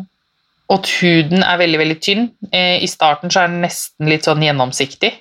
[0.72, 2.26] og huden er veldig, veldig tynn.
[2.52, 5.12] Eh, I starten så er den nesten litt sånn gjennomsiktig.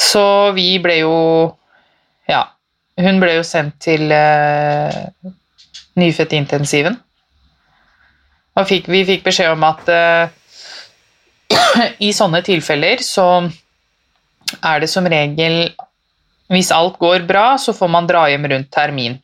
[0.00, 1.18] Så vi ble jo
[2.24, 2.40] Ja,
[3.00, 5.00] hun ble jo sendt til eh,
[5.98, 6.96] nyfødtintensiven.
[8.54, 10.34] Og fikk, vi fikk beskjed om at eh,
[12.06, 13.26] i sånne tilfeller så
[14.62, 15.72] er det som regel
[16.52, 19.14] Hvis alt går bra, så får man dra hjem rundt termin.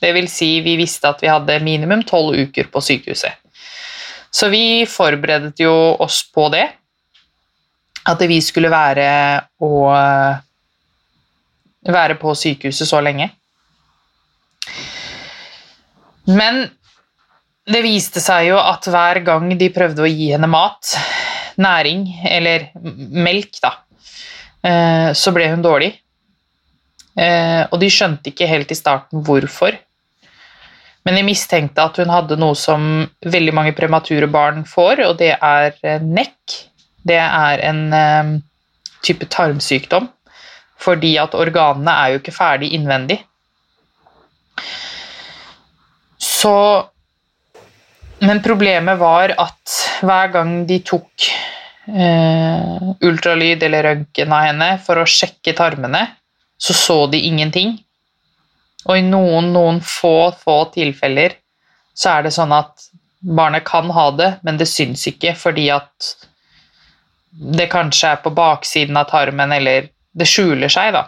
[0.00, 3.34] Det vil si, vi visste at vi hadde minimum tolv uker på sykehuset.
[4.30, 6.68] Så vi forberedte jo oss på det.
[8.06, 9.08] At vi skulle være
[9.66, 9.90] og
[11.88, 13.30] være på sykehuset så lenge.
[16.28, 16.66] Men
[17.70, 20.94] det viste seg jo at hver gang de prøvde å gi henne mat,
[21.60, 23.74] næring, eller melk, da,
[24.62, 25.94] Eh, så ble hun dårlig.
[27.16, 29.76] Eh, og de skjønte ikke helt i starten hvorfor.
[31.06, 35.32] Men de mistenkte at hun hadde noe som veldig mange premature barn får, og det
[35.36, 36.58] er eh, nekk.
[37.08, 38.42] Det er en
[39.00, 40.10] type tarmsykdom,
[40.80, 43.20] fordi at organene er jo ikke ferdig innvendig.
[46.20, 46.54] Så
[48.20, 51.24] Men problemet var at hver gang de tok
[51.88, 56.02] eh, ultralyd eller røntgen av henne for å sjekke tarmene,
[56.60, 57.78] så så de ingenting.
[58.84, 61.38] Og i noen, noen få, få tilfeller
[61.96, 62.90] så er det sånn at
[63.20, 66.12] barnet kan ha det, men det syns ikke fordi at
[67.30, 69.90] det kanskje er på baksiden av tarmen, eller
[70.20, 71.06] det skjuler seg, da.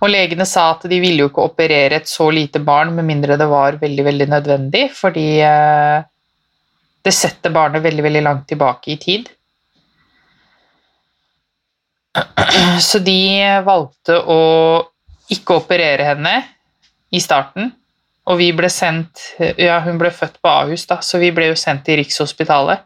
[0.00, 3.36] Og legene sa at de ville jo ikke operere et så lite barn med mindre
[3.40, 5.98] det var veldig, veldig nødvendig, fordi eh,
[7.04, 9.28] det setter barnet veldig, veldig langt tilbake i tid.
[12.90, 13.20] Så de
[13.64, 14.40] valgte å
[15.30, 16.32] ikke operere henne
[17.14, 17.70] i starten.
[18.30, 21.56] Og vi ble sendt Ja, hun ble født på Ahus, da, så vi ble jo
[21.58, 22.84] sendt til Rikshospitalet.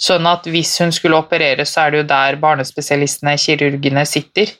[0.00, 4.50] Sånn at hvis hun skulle opereres, så er det jo der barnespesialistene, kirurgene, sitter.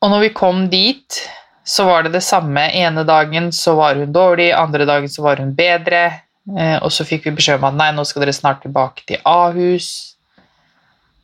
[0.00, 1.20] Og når vi kom dit,
[1.66, 2.68] så var det det samme.
[2.78, 6.04] Ene dagen så var hun dårlig, andre dagen så var hun bedre.
[6.46, 9.24] Eh, og så fikk vi beskjed om at nei, nå skal dere snart tilbake til
[9.26, 9.88] Ahus.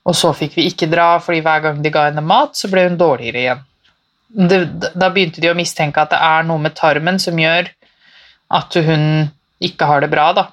[0.03, 2.89] Og så fikk vi ikke dra, fordi hver gang de ga henne mat, så ble
[2.89, 3.63] hun dårligere igjen.
[4.33, 7.69] Da begynte de å mistenke at det er noe med tarmen som gjør
[8.53, 9.31] at hun
[9.69, 10.47] ikke har det bra, da.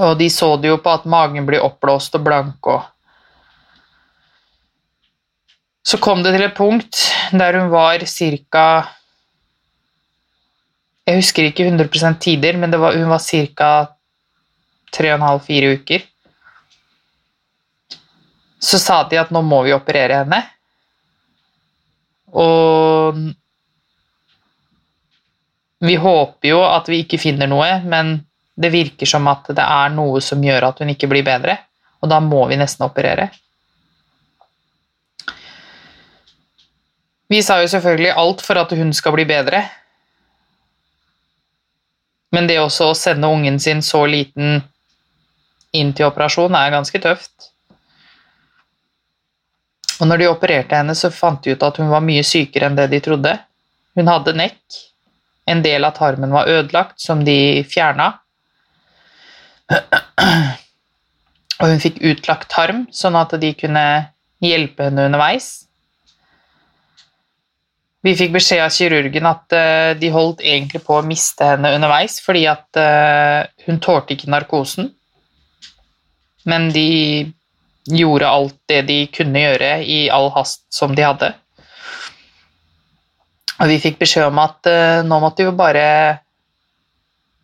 [0.00, 2.88] Og de så det jo på at magen blir oppblåst og blank og
[5.82, 6.98] Så kom det til et punkt
[7.34, 8.66] der hun var ca.
[11.06, 13.70] Jeg husker ikke 100 tider, men var, hun var ca.
[14.92, 16.04] tre og en halv, fire uker,
[18.62, 20.38] så sa de at nå må vi operere henne.
[22.32, 23.18] Og
[25.82, 28.20] vi håper jo at vi ikke finner noe, men
[28.54, 31.56] det virker som at det er noe som gjør at hun ikke blir bedre,
[32.02, 33.30] og da må vi nesten operere.
[37.32, 39.64] Vi sa jo selvfølgelig alt for at hun skal bli bedre,
[42.32, 44.62] men det også å sende ungen sin så liten
[45.72, 47.50] inn til operasjon er ganske tøft.
[50.00, 52.78] Og når de opererte henne, så fant de ut at hun var mye sykere enn
[52.78, 53.34] det de trodde.
[53.98, 54.62] Hun hadde nekk.
[55.46, 58.12] En del av tarmen var ødelagt, som de fjerna.
[61.62, 63.84] Og hun fikk utlagt tarm, sånn at de kunne
[64.42, 65.50] hjelpe henne underveis.
[68.02, 72.18] Vi fikk beskjed av kirurgen at uh, de holdt egentlig på å miste henne underveis
[72.24, 74.90] fordi at uh, hun tålte ikke narkosen.
[76.50, 77.30] Men de
[77.86, 81.30] gjorde alt det de kunne gjøre i all hast som de hadde.
[83.62, 85.84] Og vi fikk beskjed om at uh, nå måtte vi bare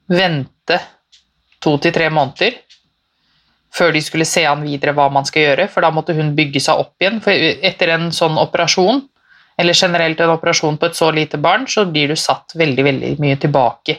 [0.08, 0.78] vente
[1.62, 2.56] to til tre måneder
[3.78, 6.62] før de skulle se an videre hva man skal gjøre, for da måtte hun bygge
[6.64, 7.20] seg opp igjen.
[7.22, 7.30] For
[7.68, 9.04] etter en sånn operasjon
[9.58, 13.14] eller generelt en operasjon på et så lite barn, så blir du satt veldig, veldig
[13.22, 13.98] mye tilbake.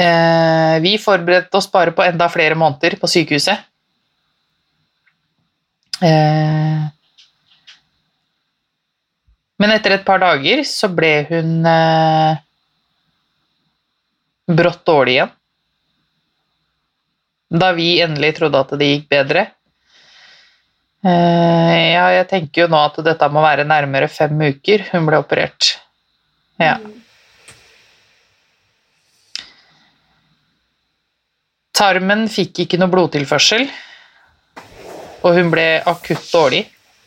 [0.00, 3.58] Eh, vi forberedte oss bare på enda flere måneder på sykehuset.
[6.00, 6.84] Eh,
[9.60, 12.40] men etter et par dager så ble hun eh,
[14.50, 15.36] brått dårlig igjen.
[17.50, 19.48] Da vi endelig trodde at det gikk bedre,
[21.00, 25.20] Eh, ja, jeg tenker jo nå at dette må være nærmere fem uker hun ble
[25.22, 25.76] operert.
[26.60, 26.74] Ja.
[31.80, 33.64] Tarmen fikk ikke noe blodtilførsel,
[35.24, 36.66] og hun ble akutt dårlig.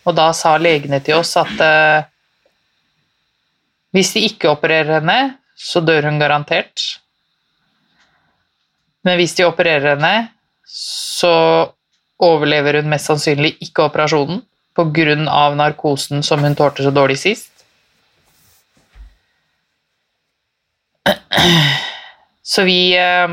[0.10, 2.02] Og da sa legene til oss at uh,
[3.94, 6.82] hvis de ikke opererer henne, så dør hun garantert.
[9.06, 10.30] Men hvis de opererer henne,
[10.66, 11.34] så
[12.24, 14.42] overlever hun mest sannsynlig ikke operasjonen
[14.74, 15.16] pga.
[15.56, 17.52] narkosen som hun tålte så dårlig sist.
[22.44, 23.30] Så vi eh,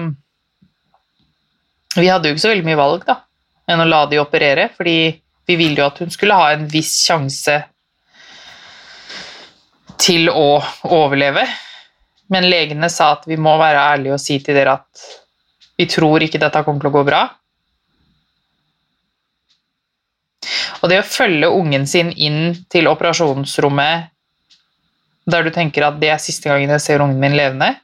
[1.97, 3.17] Vi hadde jo ikke så veldig mye valg da,
[3.67, 7.01] enn å la de operere, fordi vi ville jo at hun skulle ha en viss
[7.03, 7.57] sjanse
[10.01, 11.45] til å overleve.
[12.31, 15.05] Men legene sa at vi må være ærlige og si til dere at
[15.81, 17.23] vi tror ikke dette kommer til å gå bra.
[20.81, 24.09] Og det å følge ungen sin inn til operasjonsrommet
[25.31, 27.75] der du tenker at det er siste gangen jeg ser ungen min levende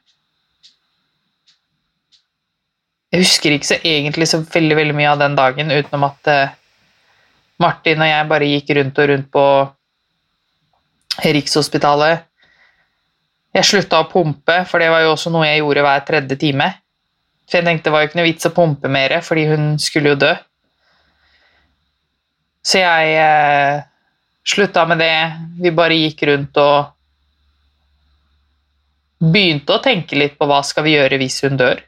[3.13, 6.55] Jeg husker ikke så egentlig så veldig, veldig mye av den dagen utenom at uh,
[7.63, 9.45] Martin og jeg bare gikk rundt og rundt på
[11.23, 12.25] Rikshospitalet.
[13.57, 16.67] Jeg slutta å pumpe, for det var jo også noe jeg gjorde hver tredje time.
[17.47, 20.13] For jeg tenkte det var jo ikke noe vits å pumpe mer, fordi hun skulle
[20.13, 20.33] jo dø.
[22.67, 23.81] Så jeg eh,
[24.45, 25.15] slutta med det.
[25.63, 26.93] Vi bare gikk rundt og
[29.23, 31.81] begynte å tenke litt på hva skal vi gjøre hvis hun dør.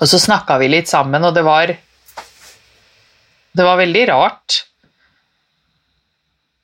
[0.00, 1.76] Og så snakka vi litt sammen, og det var
[3.50, 4.69] Det var veldig rart.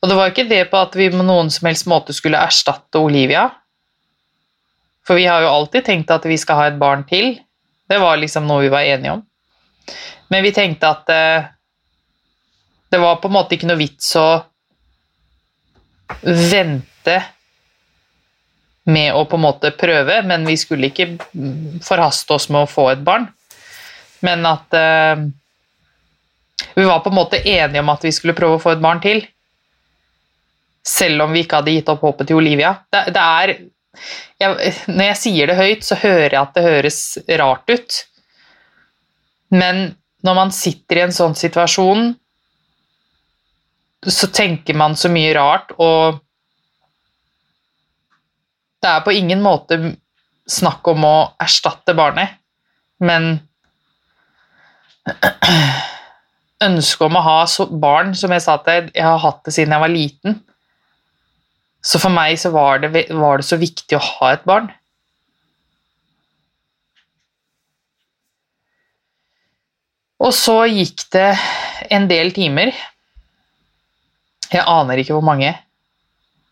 [0.02, 3.00] Og det var ikke det på at vi på noen som helst måte skulle erstatte
[3.00, 3.48] Olivia.
[5.06, 7.36] For vi har jo alltid tenkt at vi skal ha et barn til.
[7.86, 9.22] Det var liksom noe vi var enige om.
[10.28, 11.46] Men vi tenkte at eh,
[12.90, 14.26] det var på en måte ikke noe vits å
[16.26, 17.16] vente
[18.86, 21.08] med å på en måte prøve, men vi skulle ikke
[21.82, 23.26] forhaste oss med å få et barn.
[24.26, 25.24] Men at eh,
[26.74, 29.02] vi var på en måte enige om at vi skulle prøve å få et barn
[29.02, 29.24] til.
[30.86, 32.72] Selv om vi ikke hadde gitt opp håpet til Olivia.
[32.92, 33.54] Det, det er,
[34.42, 37.00] jeg, når jeg sier det høyt, så hører jeg at det høres
[37.40, 37.98] rart ut.
[39.54, 39.88] Men
[40.26, 42.14] når man sitter i en sånn situasjon,
[44.06, 46.20] så tenker man så mye rart, og
[48.82, 49.78] det er på ingen måte
[50.46, 52.36] snakk om å erstatte barnet,
[53.02, 53.40] men
[56.66, 57.38] ønsket om å ha
[57.82, 60.38] barn, som jeg sa til deg, jeg har hatt det siden jeg var liten.
[61.86, 64.72] Så for meg så var det, var det så viktig å ha et barn.
[70.26, 71.36] Og så gikk det
[71.92, 72.72] en del timer.
[74.50, 75.52] Jeg aner ikke hvor mange.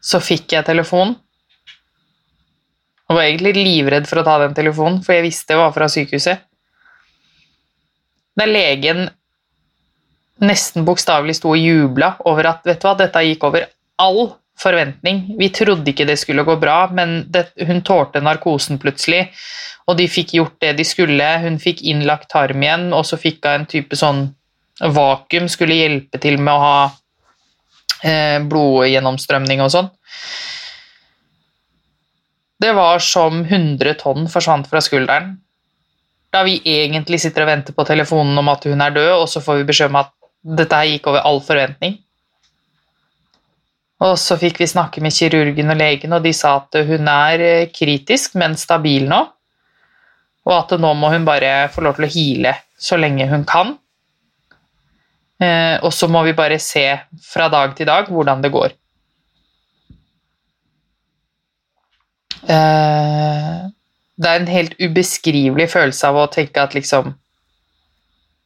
[0.04, 1.14] Så fikk jeg telefon
[3.08, 5.90] Og var egentlig livredd for å ta den telefonen, for jeg visste det var fra
[5.92, 6.40] sykehuset.
[8.40, 9.02] Der legen
[10.40, 13.66] nesten bokstavelig sto og jubla over at vet du hva, dette gikk over
[14.00, 15.24] all forventning.
[15.38, 19.26] Vi trodde ikke det skulle gå bra, men det, hun tålte narkosen plutselig,
[19.88, 21.26] og de fikk gjort det de skulle.
[21.42, 24.26] Hun fikk innlagt tarm igjen, og så fikk hun en type sånn
[24.80, 26.78] vakuum, skulle hjelpe til med å ha
[28.02, 29.90] eh, blodgjennomstrømning og sånn.
[32.64, 35.34] Det var som 100 tonn forsvant fra skulderen.
[36.32, 39.42] Da vi egentlig sitter og venter på telefonen om at hun er død, og så
[39.44, 41.98] får vi beskjed om at dette her gikk over all forventning.
[44.04, 47.44] Og så fikk vi snakke med kirurgen og legen, og de sa at hun er
[47.44, 49.22] eh, kritisk, men stabil nå.
[50.44, 53.72] Og at nå må hun bare få lov til å hile så lenge hun kan.
[55.40, 56.84] Eh, og så må vi bare se
[57.24, 58.76] fra dag til dag hvordan det går.
[62.44, 63.60] Eh,
[64.20, 67.14] det er en helt ubeskrivelig følelse av å tenke at liksom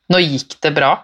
[0.09, 0.95] Nå gikk det bra.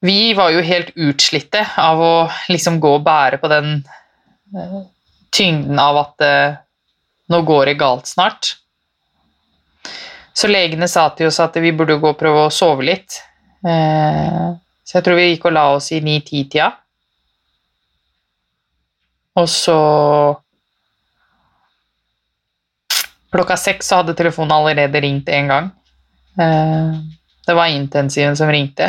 [0.00, 2.14] Vi var jo helt utslitte av å
[2.48, 3.72] liksom gå og bære på den
[4.56, 4.78] eh,
[5.36, 6.58] tyngden av at eh,
[7.28, 8.54] nå går det galt snart.
[10.32, 13.20] Så legene sa til oss at vi burde gå og prøve å sove litt.
[13.60, 14.46] Eh,
[14.84, 16.70] så jeg tror vi gikk og la oss i ni-ti-tida.
[19.40, 19.80] Og så
[23.30, 25.68] Klokka seks så hadde telefonen allerede ringt én gang.
[26.34, 26.96] Eh,
[27.46, 28.88] det var intensiven som ringte.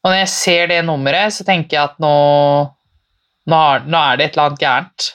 [0.00, 2.12] Og når jeg ser det nummeret, så tenker jeg at nå,
[3.50, 3.62] nå,
[4.00, 5.08] er det et eller annet gærent.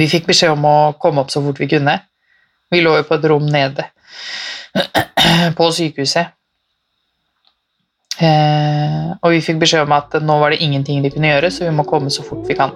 [0.00, 1.98] Vi fikk beskjed om å komme opp så fort vi kunne.
[2.70, 3.88] Vi lå jo på et rom nede
[5.58, 6.36] på sykehuset.
[8.20, 11.66] Eh, og vi fikk beskjed om at nå var det ingenting de kunne gjøre, så
[11.66, 12.72] vi må komme så fort vi kan.